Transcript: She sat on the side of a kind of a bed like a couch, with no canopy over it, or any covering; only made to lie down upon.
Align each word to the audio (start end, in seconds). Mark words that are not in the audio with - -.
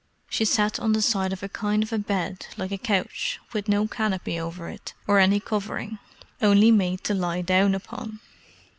She 0.31 0.45
sat 0.45 0.79
on 0.79 0.93
the 0.93 1.01
side 1.03 1.31
of 1.31 1.43
a 1.43 1.47
kind 1.47 1.83
of 1.83 1.93
a 1.93 1.99
bed 1.99 2.47
like 2.57 2.71
a 2.71 2.77
couch, 2.79 3.39
with 3.53 3.67
no 3.67 3.87
canopy 3.87 4.39
over 4.39 4.67
it, 4.67 4.93
or 5.05 5.19
any 5.19 5.39
covering; 5.39 5.99
only 6.41 6.71
made 6.71 7.03
to 7.03 7.13
lie 7.13 7.43
down 7.43 7.75
upon. 7.75 8.19